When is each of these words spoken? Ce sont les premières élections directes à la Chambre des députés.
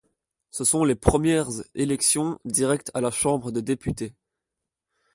Ce 0.49 0.63
sont 0.63 0.83
les 0.83 0.95
premières 0.95 1.49
élections 1.75 2.39
directes 2.43 2.89
à 2.95 3.01
la 3.01 3.11
Chambre 3.11 3.51
des 3.51 3.61
députés. 3.61 4.15